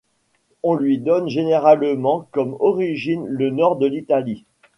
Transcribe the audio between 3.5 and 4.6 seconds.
nord de l'Italie.